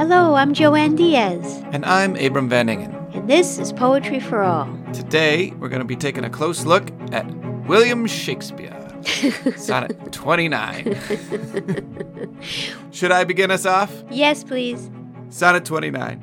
[0.00, 2.90] Hello, I'm Joanne Diaz, And I'm Abram Van Engen.
[3.12, 4.66] and this is Poetry for All.
[4.94, 7.26] Today, we're going to be taking a close look at
[7.66, 8.74] William Shakespeare,
[9.58, 10.96] Sonnet 29.
[12.90, 13.92] Should I begin us off?
[14.10, 14.90] Yes, please.
[15.28, 16.20] Sonnet 29.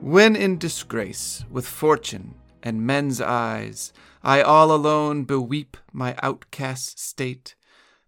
[0.00, 3.92] When in disgrace with fortune and men's eyes,
[4.22, 7.56] I all alone beweep my outcast state,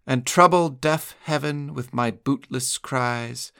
[0.07, 3.51] and trouble deaf heaven with my bootless cries,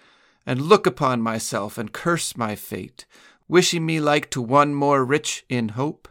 [0.45, 3.05] and look upon myself and curse my fate,
[3.47, 6.07] wishing me like to one more rich in hope,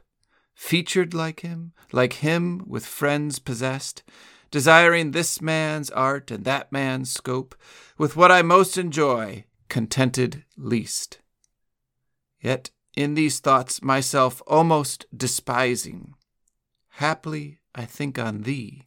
[0.54, 4.02] featured like him, like him with friends possessed,
[4.50, 7.54] desiring this man's art and that man's scope,
[7.96, 11.20] with what I most enjoy, contented least.
[12.40, 16.14] Yet in these thoughts myself almost despising,
[16.88, 18.84] haply I think on thee,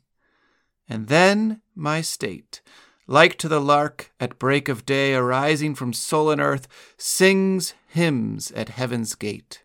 [0.87, 2.61] and then my state,
[3.07, 6.67] like to the lark at break of day arising from sullen earth,
[6.97, 9.63] sings hymns at heaven's gate.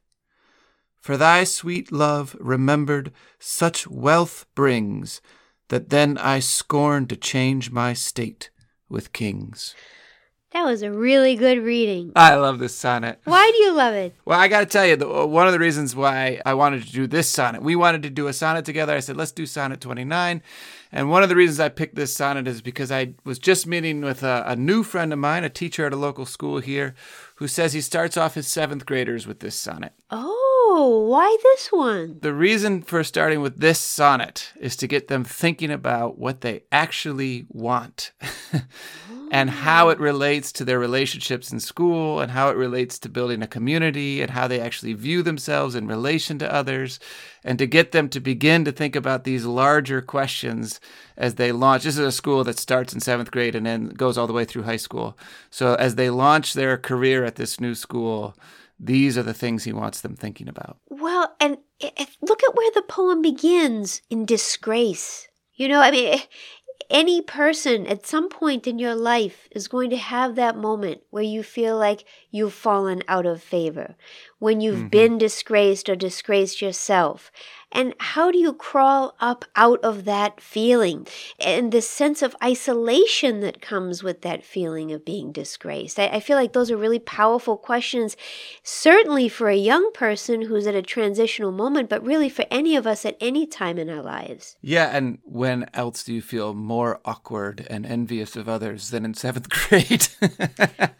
[1.00, 5.20] For thy sweet love remembered such wealth brings,
[5.69, 8.50] that then I scorn to change my state
[8.89, 9.75] with kings.
[10.52, 12.10] That was a really good reading.
[12.16, 13.20] I love this sonnet.
[13.24, 14.14] Why do you love it?
[14.24, 16.92] Well, I got to tell you, the, one of the reasons why I wanted to
[16.92, 18.94] do this sonnet, we wanted to do a sonnet together.
[18.94, 20.42] I said, let's do sonnet 29.
[20.90, 24.00] And one of the reasons I picked this sonnet is because I was just meeting
[24.00, 26.94] with a, a new friend of mine, a teacher at a local school here,
[27.36, 29.92] who says he starts off his seventh graders with this sonnet.
[30.10, 32.20] Oh, why this one?
[32.22, 36.62] The reason for starting with this sonnet is to get them thinking about what they
[36.72, 38.12] actually want
[39.30, 43.42] and how it relates to their relationships in school and how it relates to building
[43.42, 46.98] a community and how they actually view themselves in relation to others
[47.44, 50.80] and to get them to begin to think about these larger questions
[51.16, 51.84] as they launch.
[51.84, 54.44] This is a school that starts in seventh grade and then goes all the way
[54.44, 55.18] through high school.
[55.50, 58.36] So as they launch their career at this new school,
[58.80, 60.78] these are the things he wants them thinking about.
[60.88, 65.28] Well, and if, look at where the poem begins in disgrace.
[65.55, 66.20] You know, I mean,
[66.90, 71.22] any person at some point in your life is going to have that moment where
[71.22, 73.94] you feel like you've fallen out of favor,
[74.38, 77.32] when you've been disgraced or disgraced yourself.
[77.70, 81.06] And how do you crawl up out of that feeling
[81.38, 85.98] and the sense of isolation that comes with that feeling of being disgraced?
[85.98, 88.16] I, I feel like those are really powerful questions,
[88.62, 92.86] certainly for a young person who's at a transitional moment, but really for any of
[92.86, 94.56] us at any time in our lives.
[94.62, 99.12] Yeah, and when else do you feel more awkward and envious of others than in
[99.12, 100.08] seventh grade?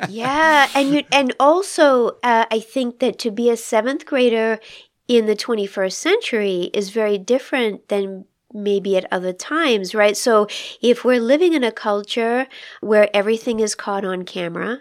[0.06, 4.59] yeah, and you, and also uh, I think that to be a seventh grader
[5.06, 10.16] in the 21st century is very different than maybe at other times, right?
[10.16, 10.47] So
[10.81, 12.47] if we're living in a culture
[12.81, 14.81] where everything is caught on camera,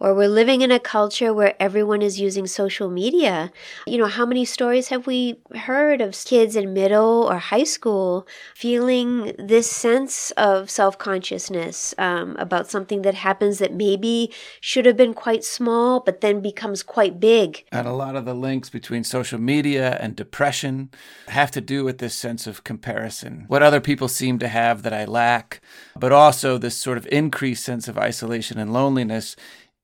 [0.00, 3.50] or we're living in a culture where everyone is using social media,
[3.86, 8.26] you know, how many stories have we heard of kids in middle or high school
[8.54, 14.96] feeling this sense of self consciousness um, about something that happens that maybe should have
[14.96, 17.64] been quite small, but then becomes quite big?
[17.72, 20.90] and a lot of the links between social media and depression
[21.28, 23.44] have to do with this sense of comparison.
[23.48, 25.60] What other people seem to have that I lack,
[25.96, 29.36] but also this sort of increased sense of isolation and loneliness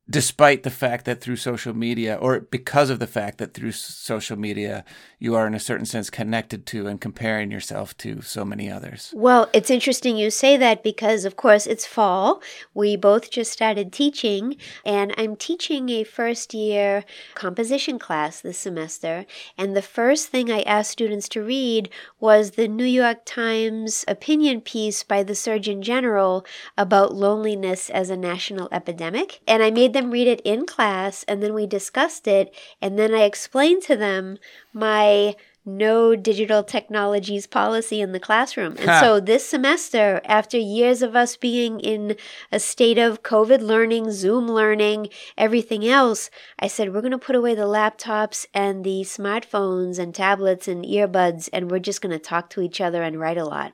[0.09, 4.39] despite the fact that through social media or because of the fact that through social
[4.39, 4.85] media
[5.25, 9.11] you are in a certain sense connected to and comparing yourself to so many others.
[9.17, 12.43] Well, it's interesting you say that because, of course, it's fall.
[12.75, 17.05] We both just started teaching, and I'm teaching a first year
[17.35, 19.25] composition class this semester.
[19.57, 21.89] And the first thing I asked students to read
[22.21, 26.45] was the New York Times opinion piece by the Surgeon General
[26.77, 29.41] about loneliness as a national epidemic.
[29.49, 33.15] And I made them read it in class, and then we discussed it, and then
[33.15, 34.37] I explained to them
[34.75, 38.77] my no digital technologies policy in the classroom.
[38.79, 42.17] And so this semester, after years of us being in
[42.53, 45.09] a state of COVID learning, Zoom learning,
[45.39, 46.29] everything else,
[46.59, 50.85] I said, we're going to put away the laptops and the smartphones and tablets and
[50.85, 53.73] earbuds, and we're just going to talk to each other and write a lot.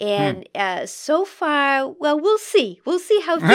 [0.00, 2.80] And uh, so far, well, we'll see.
[2.86, 3.38] We'll see how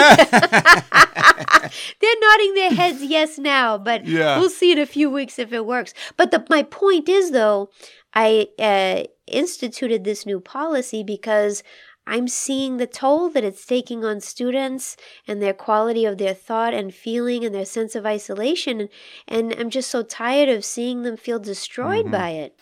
[2.00, 4.40] they're nodding their heads yes now, but Yeah.
[4.40, 5.94] we'll see in a few weeks if it works.
[6.18, 7.70] But the, my point is, though,
[8.14, 11.64] I uh, instituted this new policy because
[12.08, 14.96] I'm seeing the toll that it's taking on students
[15.28, 18.82] and their quality of their thought and feeling and their sense of isolation.
[18.82, 18.90] And,
[19.28, 22.56] and I'm just so tired of seeing them feel destroyed by it.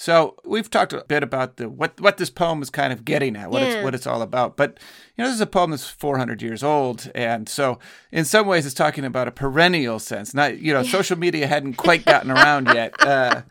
[0.00, 3.34] So we've talked a bit about the what what this poem is kind of getting
[3.34, 3.68] at, what Yeah.
[3.68, 4.56] it's what it's all about.
[4.56, 4.78] But
[5.16, 7.80] you know, this is a poem that's 400 years old, and so
[8.12, 10.32] in some ways, it's talking about a perennial sense.
[10.34, 12.94] Not you know, social media hadn't quite gotten around yet.
[13.04, 13.42] Uh,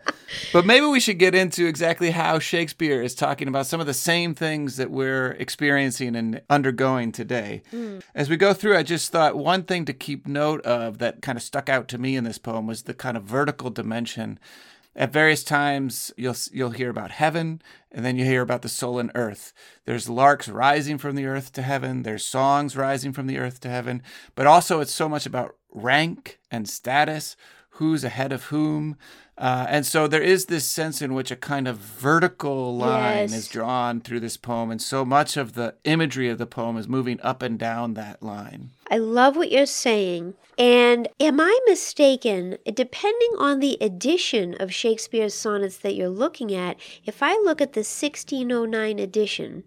[0.53, 3.94] but maybe we should get into exactly how Shakespeare is talking about some of the
[3.94, 7.61] same things that we're experiencing and undergoing today.
[8.15, 11.38] As we go through, I just thought one thing to keep note of that kind
[11.38, 14.39] of stuck out to me in this poem was the kind of vertical dimension.
[14.97, 17.61] At various times, you'll you'll hear about heaven,
[17.91, 19.53] and then you hear about the soul and earth.
[19.85, 22.01] There's larks rising from the earth to heaven.
[22.01, 24.01] There's songs rising from the earth to heaven.
[24.33, 27.38] But also, it's so much about rank and status,
[27.77, 28.97] who's ahead of whom.
[29.38, 33.33] Uh, and so there is this sense in which a kind of vertical line Yes.
[33.33, 36.88] is drawn through this poem, and so much of the imagery of the poem is
[36.88, 38.71] moving up and down that line.
[38.89, 40.33] I love what you're saying.
[40.57, 42.57] And am I mistaken?
[42.65, 47.73] Depending on the edition of Shakespeare's sonnets that you're looking at, if I look at
[47.73, 49.65] the 1609 edition,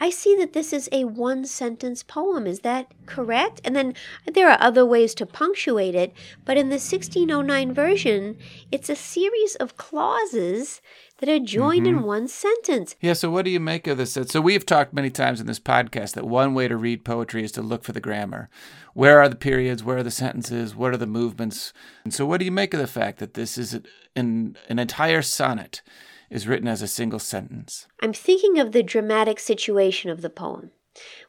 [0.00, 2.46] I see that this is a one sentence poem.
[2.46, 3.60] Is that correct?
[3.64, 3.94] And then
[4.32, 6.12] there are other ways to punctuate it,
[6.44, 8.38] but in the 1609 version,
[8.70, 10.80] it's a series of clauses
[11.18, 12.04] that are joined in mm-hmm.
[12.04, 12.94] one sentence.
[13.00, 14.16] Yeah, so what do you make of this?
[14.26, 17.52] So we've talked many times in this podcast that one way to read poetry is
[17.52, 18.48] to look for the grammar.
[18.94, 19.82] Where are the periods?
[19.82, 20.76] Where are the sentences?
[20.76, 21.72] What are the movements?
[22.04, 23.80] And so what do you make of the fact that this is
[24.14, 25.82] an, an entire sonnet
[26.30, 27.86] is written as a single sentence?
[28.00, 30.70] I'm thinking of the dramatic situation of the poem,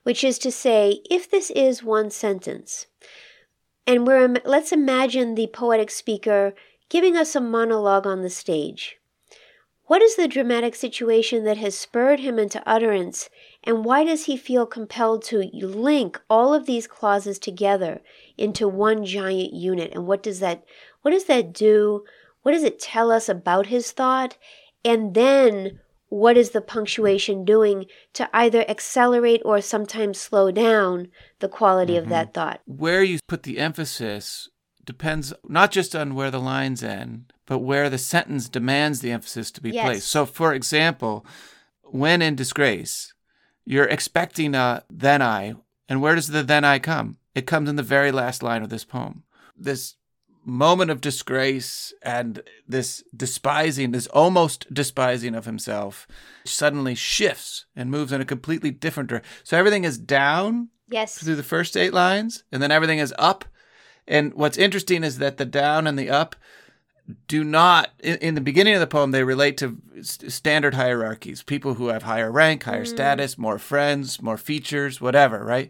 [0.04, 2.88] which is to say, if this is one sentence,
[3.88, 6.54] and we're let's imagine the poetic speaker
[6.90, 8.98] giving us a monologue on the stage.
[9.86, 13.28] What is the dramatic situation that has spurred him into utterance,
[13.63, 18.01] and why does he feel compelled to link all of these clauses together
[18.38, 19.92] into one giant unit?
[19.92, 20.63] And what does that
[21.01, 22.04] what does that do?
[22.44, 24.38] What does it tell us about his thought?
[24.84, 25.80] And then
[26.10, 31.10] what is the punctuation doing to either accelerate or sometimes slow down
[31.40, 32.12] the quality of mm-hmm.
[32.12, 32.62] that thought?
[32.66, 34.50] Where you put the emphasis
[34.84, 39.52] depends not just on where the lines end, but where the sentence demands the emphasis
[39.52, 39.86] to be Yes.
[39.86, 40.08] placed.
[40.08, 41.25] So, for example,
[41.84, 43.14] when in disgrace,
[43.66, 45.54] you're expecting a then I,
[45.88, 47.18] and where does the then I come?
[47.36, 49.24] It comes in the very last line of this poem.
[49.56, 49.96] This
[50.50, 56.07] moment of disgrace and this despising, this almost despising of himself,
[56.46, 59.30] suddenly shifts and moves in a completely different direction.
[59.44, 61.18] So everything is down Yes.
[61.18, 63.46] through the first eight lines, and then everything is up.
[64.07, 66.36] And what's interesting is that the down and the up
[67.28, 71.44] do not, in, in the beginning of the poem, they relate to s- standard hierarchies
[71.44, 72.88] people who have higher rank, higher mm.
[72.88, 75.69] status, more friends, more features, whatever, right?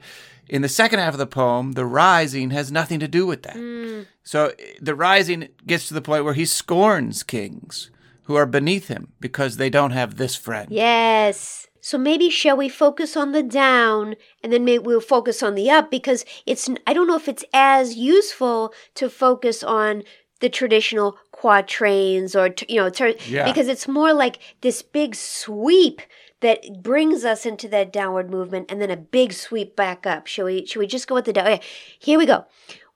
[0.50, 4.06] In the second half of the poem, the rising has nothing to do with that.
[4.24, 7.92] So eh, the rising gets to the point where he scorns kings
[8.24, 10.68] who are beneath him because they don't have this friend.
[10.72, 11.68] Yes.
[11.82, 15.70] So maybe shall we focus on the down and then maybe we'll focus on the
[15.70, 20.04] up because it's I don't know if it's as useful to focus on
[20.42, 23.46] the traditional quatrains or you know ter- Yeah.
[23.46, 26.02] because it's more like this big sweep
[26.42, 30.28] that brings us into that downward movement and then a big sweep back up.
[30.28, 31.48] Shall we shall we just go with the down?
[31.48, 31.62] Okay,
[31.98, 32.46] here we go.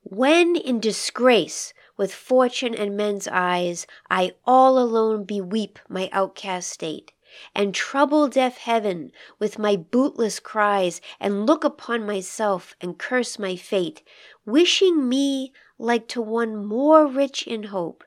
[0.03, 7.11] When in disgrace with fortune and men's eyes, I all alone beweep my outcast state,
[7.55, 13.55] and trouble deaf heaven with my bootless cries, and look upon myself and curse my
[13.55, 14.01] fate,
[14.45, 18.03] wishing me like to one more rich in hope,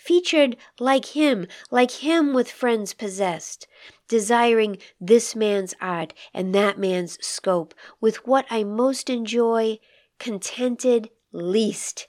[0.00, 3.66] featured like him, like him with friends possessed,
[4.08, 9.78] desiring this man's art and that man's scope, with what I most enjoy,
[10.18, 12.08] contented least.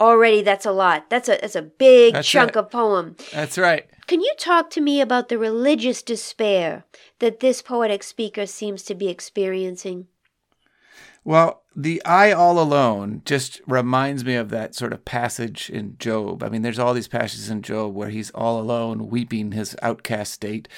[0.00, 1.10] Already that's a lot.
[1.10, 2.56] That's a that's a big That's chunk it.
[2.56, 3.16] of poem.
[3.32, 3.86] That's right.
[4.06, 6.84] Can you talk to me about the religious despair
[7.18, 10.06] that this poetic speaker seems to be experiencing?
[11.28, 16.42] Well, the I all alone just reminds me of that sort of passage in Job.
[16.42, 20.32] I mean, there's all these passages in Job where he's all alone, weeping his outcast
[20.32, 20.68] state.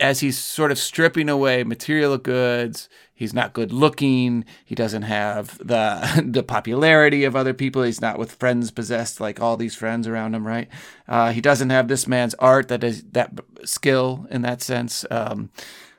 [0.00, 4.44] As he's sort of stripping away material goods, he's not good looking.
[4.64, 7.84] He doesn't have the the popularity of other people.
[7.84, 10.68] He's not with friends possessed like all these friends around him, right?
[11.06, 15.04] Uh, he doesn't have this man's art that is that skill in that sense.
[15.12, 15.50] Um,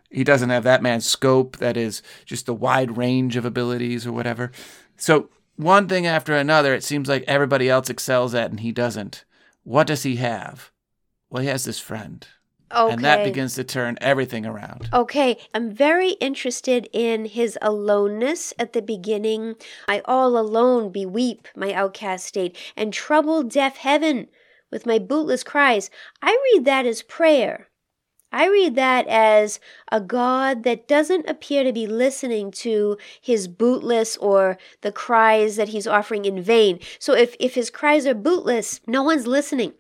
[0.09, 4.11] he doesn't have that man's scope that is just the wide range of abilities or
[4.11, 4.51] whatever.
[4.95, 9.25] So one thing after another, it seems like everybody else excels at and he doesn't.
[9.63, 10.71] What does he have?
[11.29, 12.25] Well, he has this friend.
[12.73, 12.93] Okay.
[12.93, 14.89] And that begins to turn everything around.
[14.91, 19.55] Okay, I'm very interested in his aloneness at the beginning.
[19.87, 24.27] I all alone beweep my outcast state, and trouble deaf heaven
[24.69, 25.89] with my bootless cries.
[26.21, 27.67] I read that as prayer.
[28.31, 29.60] I read that as
[29.91, 35.69] a God that doesn't appear to be listening to his bootless or the cries that
[35.69, 36.79] he's offering in vain.
[37.00, 39.74] So if, if his cries are bootless, no one's listening.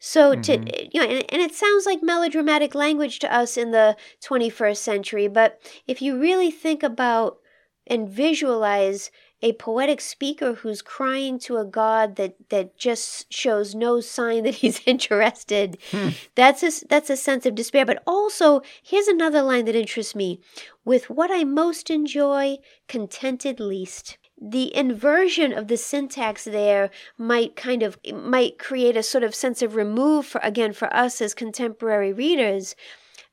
[0.00, 0.88] So to Mhm.
[0.92, 5.28] you know, and, and it sounds like melodramatic language to us in the 21st century,
[5.28, 7.38] but if you really think about
[7.86, 9.10] and visualize
[9.44, 14.54] a poetic speaker who's crying to a god that that just shows no sign that
[14.56, 15.76] he's interested.
[15.90, 16.08] Hmm.
[16.34, 17.84] that's a, that's a sense of despair.
[17.84, 20.40] But also here's another line that interests me.
[20.84, 22.56] With what i most enjoy
[22.88, 24.16] contented least.
[24.40, 29.60] The inversion of the syntax there might kind of might create a sort of sense
[29.60, 32.74] of remove for again for us as contemporary readers.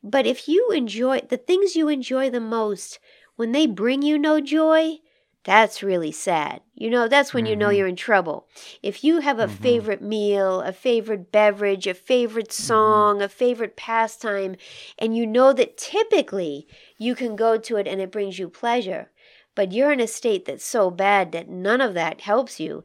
[0.03, 2.99] But if you enjoy the things you enjoy the most
[3.37, 4.99] when they bring you no joy
[5.43, 6.61] that's really sad.
[6.75, 7.75] You know, that's when you know Mhm.
[7.75, 8.47] you're in trouble.
[8.83, 9.49] If you have a Mhm.
[9.49, 14.55] favorite meal, a favorite beverage, a favorite song, a favorite pastime,
[14.99, 16.67] and you know that typically
[16.97, 19.11] you can go to it and it brings you pleasure,
[19.55, 22.83] but you're in a state that's so bad that none of that helps you,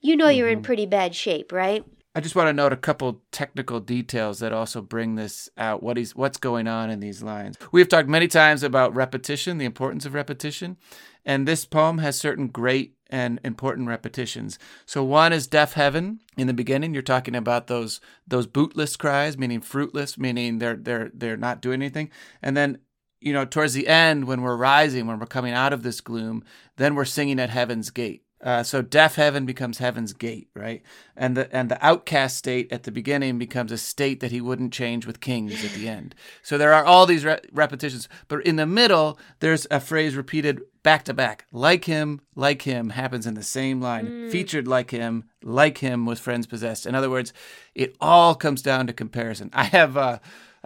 [0.00, 0.62] you know you're in Mhm.
[0.62, 1.84] pretty bad shape, right?
[2.14, 5.82] I just want to note a couple technical details that also bring this out.
[5.82, 7.56] What is what's going on in these lines?
[7.70, 10.78] We have talked many times about repetition, the importance of repetition,
[11.24, 14.58] and this poem has certain great and important repetitions.
[14.86, 16.20] So one is deaf heaven.
[16.36, 21.10] In the beginning, you're talking about those those bootless cries, meaning fruitless, meaning they're they're
[21.14, 22.10] they're not doing anything.
[22.42, 22.78] And then
[23.20, 26.44] you know, towards the end, when we're rising, when we're coming out of this gloom,
[26.76, 28.22] then we're singing at heaven's gate.
[28.40, 30.82] Uh, so deaf heaven becomes heaven's gate, right?
[31.16, 34.72] And the and the outcast state at the beginning becomes a state that he wouldn't
[34.72, 36.14] change with kings at the end.
[36.42, 40.60] So there are all these re- repetitions, but in the middle, there's a phrase repeated
[40.84, 41.46] back to back.
[41.52, 44.30] Like him, like him happens in the same line.
[44.30, 46.86] Featured like him, like him with friends possessed.
[46.86, 47.32] In other words,
[47.74, 49.50] it all comes down to comparison.
[49.52, 50.18] I have uh,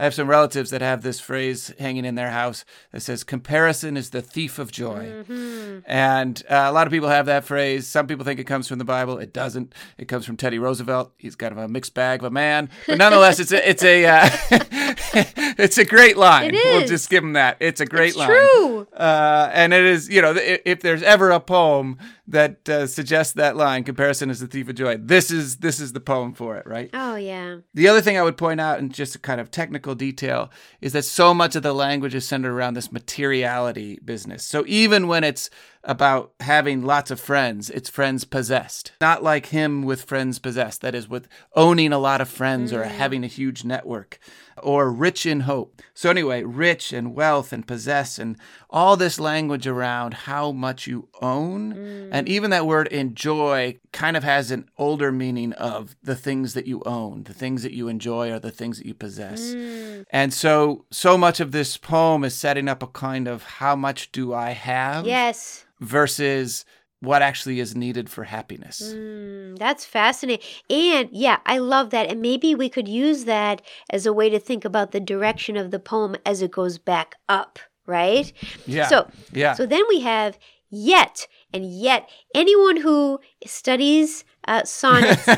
[0.02, 3.96] I have some relatives that have this phrase hanging in their house that says, Comparison
[3.96, 5.22] is the thief of joy.
[5.86, 7.86] And uh, a lot of people have that phrase.
[7.86, 9.18] Some people think it comes from the Bible.
[9.18, 9.72] It doesn't.
[9.98, 11.12] It comes from Teddy Roosevelt.
[11.18, 14.04] He's kind of a mixed bag of a man, but nonetheless, it's a it's a
[14.06, 14.28] uh,
[15.56, 16.50] it's a great line.
[16.52, 17.58] We'll just give him that.
[17.60, 18.28] It's a great It's line.
[18.28, 18.88] true.
[18.96, 21.98] Uh, and it is, you know, if there's ever a poem
[22.32, 25.92] that uh, suggests that line, "Comparison is the thief of joy," this is this is
[25.92, 26.90] the poem for it, right?
[26.92, 27.58] Oh yeah.
[27.72, 30.92] The other thing I would point out, in just a kind of technical detail, is
[30.92, 34.44] that so much of the language is centered around this materiality business.
[34.44, 35.48] So even when it's
[35.84, 38.92] about having lots of friends, it's friends possessed.
[39.00, 42.84] Not like him with friends possessed, that is, with owning a lot of friends or
[42.84, 44.20] having a huge network,
[44.62, 45.82] or rich in hope.
[45.92, 48.36] So, anyway, rich and wealth and possess, and
[48.70, 51.72] all this language around how much you own.
[52.12, 56.66] And even that word enjoy kind of has an older meaning of the things that
[56.66, 59.54] you own, the things that you enjoy are the things that you possess.
[60.10, 64.12] And so, so much of this poem is setting up a kind of how much
[64.12, 65.64] do I have Yes.
[65.80, 66.64] versus
[67.00, 68.94] what actually is needed for happiness.
[68.94, 70.46] Mm, that's fascinating.
[70.70, 72.08] And yeah, I love that.
[72.08, 73.60] And maybe we could use that
[73.90, 77.16] as a way to think about the direction of the poem as it goes back
[77.28, 78.32] up, right?
[78.66, 78.86] Yeah.
[78.86, 79.54] So, yeah.
[79.54, 80.38] so then we have
[80.70, 82.08] yet and yet.
[82.34, 85.28] Anyone who studies uh, sonnets,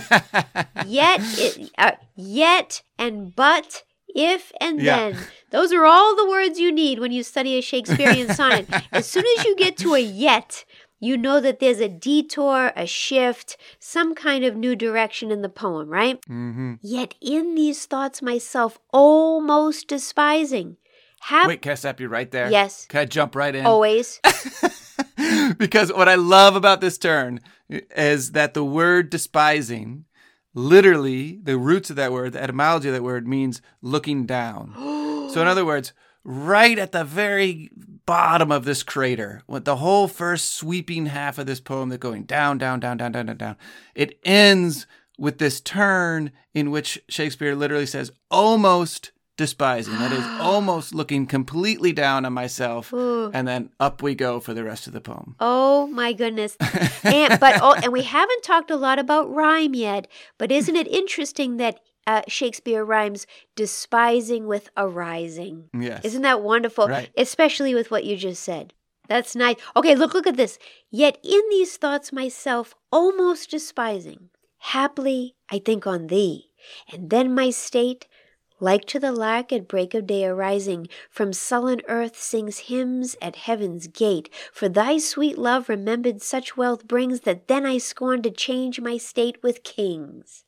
[0.82, 4.96] yet, it, uh, yet and but, if and Yeah.
[5.10, 5.26] then.
[5.50, 8.68] Those are all the words you need when you study a Shakespearean sonnet.
[8.92, 10.64] As soon as you get to a yet,
[11.00, 15.48] you know that there's a detour, a shift, some kind of new direction in the
[15.48, 16.18] poem, right?
[16.26, 20.76] hmm Yet in these thoughts myself almost despising.
[21.22, 22.50] Have Wait, can I stop you right there?
[22.50, 22.84] Yes.
[22.86, 23.64] Can I jump right in?
[23.64, 24.20] always.
[25.58, 30.04] because what I love about this turn is that the word despising,
[30.54, 34.72] literally, the roots of that word, the etymology of that word means looking down.
[35.30, 35.92] so, in other words,
[36.24, 37.70] right at the very
[38.06, 42.24] bottom of this crater, with the whole first sweeping half of this poem that going
[42.24, 43.56] down, down, down, down, down, down, down,
[43.94, 44.86] it ends
[45.18, 49.94] with this turn in which Shakespeare literally says, almost despising.
[49.94, 52.92] That is almost looking completely down on myself.
[52.92, 53.30] Ooh.
[53.32, 55.36] And then up we go for the rest of the poem.
[55.40, 56.56] Oh my goodness.
[57.04, 60.88] And but oh, and we haven't talked a lot about rhyme yet, but isn't it
[60.88, 63.26] interesting that uh, Shakespeare rhymes
[63.56, 65.68] despising with arising?
[65.78, 66.04] Yes.
[66.04, 66.88] Isn't that wonderful?
[66.88, 67.10] Right.
[67.16, 68.72] Especially with what you just said.
[69.06, 69.56] That's nice.
[69.76, 70.58] Okay, look look at this.
[70.90, 76.50] Yet in these thoughts myself almost despising, haply I think on thee,
[76.90, 78.06] and then my state
[78.64, 83.36] like to the lark at break of day arising, from sullen earth sings hymns at
[83.36, 84.30] heaven's gate.
[84.52, 88.96] For thy sweet love remembered such wealth brings that then I scorn to change my
[88.96, 90.44] state with kings.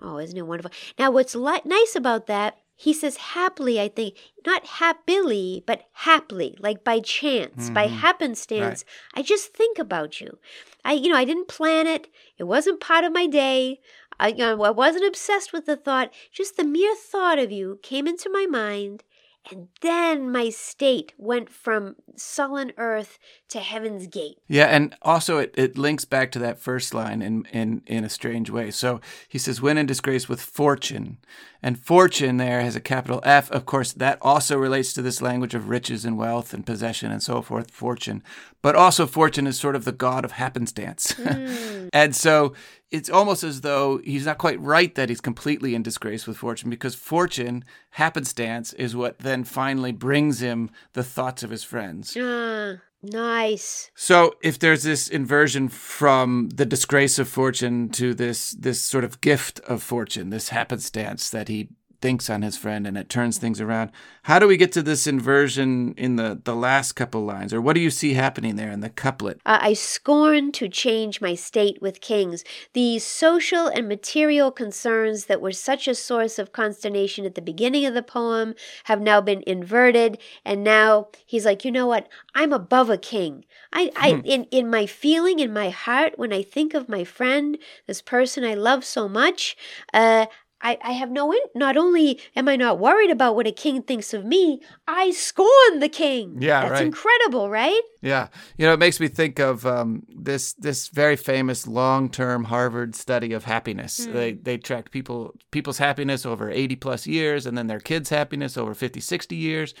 [0.00, 0.72] Oh, isn't it wonderful?
[0.98, 6.56] Now, what's li- nice about that, he says happily, I think, not happily, but haply,
[6.58, 7.96] like by chance, by mm-hmm.
[7.96, 8.84] happenstance.
[9.14, 10.38] I just think about you.
[10.84, 12.08] I, you know, I didn't plan it.
[12.38, 13.78] It wasn't part of my day.
[14.18, 16.12] I, you know, I wasn't obsessed with the thought.
[16.32, 19.04] Just the mere thought of you came into my mind.
[19.50, 24.38] And then my state went from sullen earth to heaven's gate.
[24.46, 28.08] Yeah, and also it, it links back to that first line in, in, in a
[28.08, 28.70] strange way.
[28.70, 31.18] So he says, when in disgrace with fortune.
[31.60, 33.50] And fortune there has a capital F.
[33.50, 37.22] Of course, that also relates to this language of riches and wealth and possession and
[37.22, 38.22] so forth, fortune.
[38.62, 41.14] But also, fortune is sort of the god of happenstance.
[41.22, 41.88] Hmm.
[41.92, 42.52] and so
[42.92, 46.68] it's almost as though he's not quite right that he's completely in disgrace with fortune
[46.68, 52.14] because fortune, happenstance, is what then finally brings him the thoughts of his friends.
[52.20, 53.90] Ah, nice.
[53.94, 59.22] So if there's this inversion from the disgrace of fortune to this this sort of
[59.22, 61.70] gift of fortune, this happenstance that he
[62.02, 63.90] thinks on his friend and it turns things around.
[64.24, 67.54] How do we get to this inversion in the, the last couple lines?
[67.54, 69.40] Or what do you see happening there in the couplet?
[69.46, 72.44] Uh, I scorn to change my state with kings.
[72.72, 77.86] These social and material concerns that were such a source of consternation at the beginning
[77.86, 78.54] of the poem
[78.84, 82.08] have now been inverted, and now he's like, you know what?
[82.34, 83.44] I'm above a king.
[83.72, 87.58] I, I in, in my feeling, in my heart, when I think of my friend,
[87.86, 89.56] this person I love so much,
[89.94, 90.26] uh,
[90.62, 93.82] I, I have no in- not only am I not worried about what a king
[93.82, 96.36] thinks of me, I scorn the king.
[96.40, 96.86] Yeah, That's right.
[96.86, 97.80] incredible, right?
[98.00, 102.44] Yeah, you know, it makes me think of um, this this very famous long term
[102.44, 103.96] Harvard study of happiness.
[103.98, 108.56] They they tracked people people's happiness over eighty plus years, and then their kids' happiness
[108.56, 109.74] over 50, 60 years,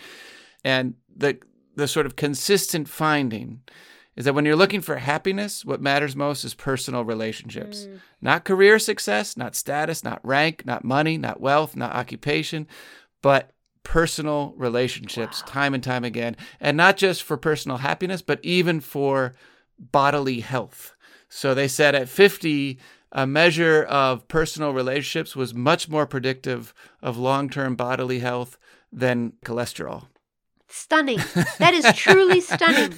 [0.64, 1.38] and the
[1.74, 3.60] the sort of consistent finding
[4.16, 8.00] is that when you're looking for happiness, what matters most is personal relationships, mm.
[8.20, 12.66] not career success, not status, not rank, not money, not wealth, not occupation,
[13.22, 13.52] but
[13.84, 16.36] personal relationships time and time again.
[16.60, 19.34] And not just for personal happiness, but even for
[19.78, 20.94] bodily health.
[21.28, 22.78] So they said at 50,
[23.12, 28.58] a measure of personal relationships was much more predictive of long term bodily health
[28.92, 30.06] than cholesterol.
[30.74, 31.18] Stunning.
[31.58, 32.94] That is truly stunning.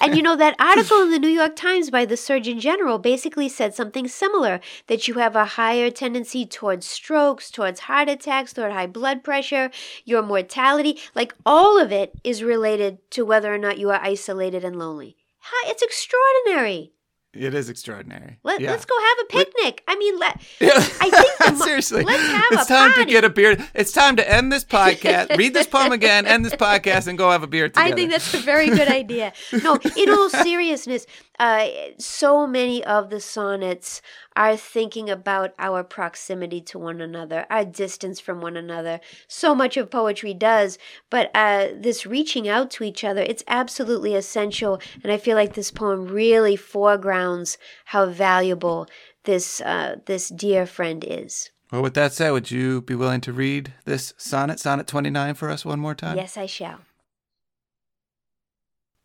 [0.00, 3.46] And you know, that article in the New York Times by the Surgeon General basically
[3.50, 8.72] said something similar that you have a higher tendency towards strokes, towards heart attacks, toward
[8.72, 9.70] high blood pressure,
[10.06, 10.98] your mortality.
[11.14, 15.18] Like all of it is related to whether or not you are isolated and lonely.
[15.66, 16.93] It's extraordinary.
[17.36, 18.38] It is extraordinary.
[18.42, 18.70] Let, Yeah.
[18.70, 19.82] Let's go have a picnic.
[19.88, 20.70] I mean, let, Yeah.
[20.74, 23.04] I think mo- seriously, let's have it's a time party.
[23.06, 23.56] to get a beer.
[23.74, 25.36] It's time to end this podcast.
[25.36, 27.92] read this poem again, end this podcast, and go have a beer together.
[27.92, 29.32] I think that's a very good idea.
[29.62, 31.06] No, in all seriousness,
[31.40, 31.66] uh,
[31.98, 34.00] so many of the sonnets
[34.36, 39.00] are thinking about our proximity to one another, our distance from one another.
[39.28, 40.78] So much of poetry does,
[41.10, 44.80] but uh, this reaching out to each other, it's absolutely essential.
[45.02, 48.88] And I feel like this poem really foregrounds how valuable
[49.24, 51.50] this uh, this dear friend is.
[51.72, 55.50] Well, with that said, would you be willing to read this sonnet, Sonnet 29, for
[55.50, 56.16] us one more time?
[56.16, 56.80] Yes, I shall.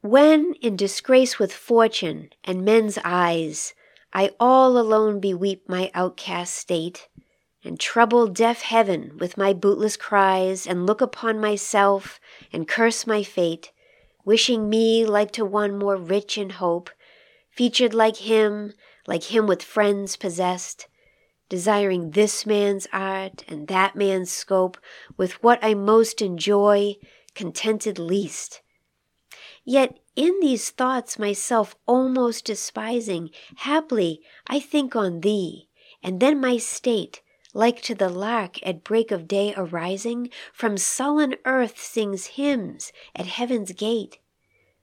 [0.02, 3.74] When in disgrace with fortune and men's eyes,
[4.12, 7.08] I all alone beweep my outcast state,
[7.64, 12.20] and trouble deaf heaven with my bootless cries, and look upon myself
[12.52, 13.72] and curse my fate,
[14.26, 16.90] wishing me like to one more rich in hope,
[17.52, 18.74] featured like him,
[19.06, 20.88] like him with friends possessed,
[21.48, 24.78] desiring this man's art and that man's scope,
[25.18, 26.96] with what I most enjoy,
[27.36, 28.62] contented least.
[29.64, 35.70] Yet in these thoughts myself almost despising, haply I think on thee,
[36.04, 37.22] and then my state,
[37.54, 43.28] like to the lark at break of day arising, from sullen earth sings hymns at
[43.28, 44.20] heaven's gate.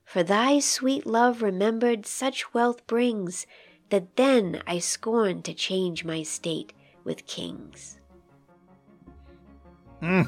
[0.07, 3.46] For thy sweet love remembered such wealth brings,
[3.90, 6.72] that then I scorn to change my state
[7.05, 8.01] with kings.
[10.01, 10.22] Hmm.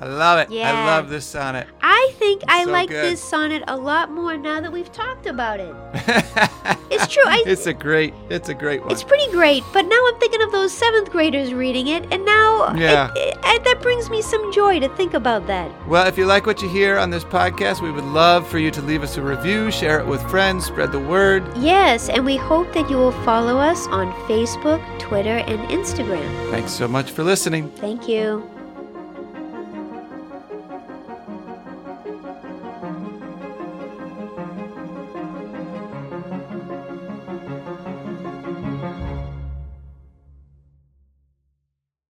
[0.00, 0.50] I love it.
[0.50, 0.70] Yeah.
[0.72, 1.66] I love this sonnet.
[1.82, 3.04] I think I So like good.
[3.04, 5.74] this sonnet a lot more now that we've talked about it.
[6.90, 7.22] It's true.
[7.26, 8.90] I, it's a great, it's a great one.
[8.90, 12.74] It's pretty great, but now I'm thinking of those seventh graders reading it, and now
[12.74, 13.10] Yeah.
[13.14, 15.70] it, it- it- that brings me some joy to think about that.
[15.86, 18.70] Well, if you like what you hear on this podcast, we would love for you
[18.70, 21.44] to leave us a review, share it with friends, spread the word.
[21.58, 26.50] Yes, and we hope that you will follow us on Facebook, Twitter, and Instagram.
[26.50, 27.70] Thanks so much for listening.
[27.72, 28.48] Thank you.